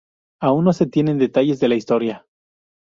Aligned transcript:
Aún 0.41 0.65
no 0.65 0.73
se 0.73 0.87
tienen 0.87 1.19
detalles 1.19 1.59
de 1.59 1.67
la 1.69 1.75
historia. 1.75 2.25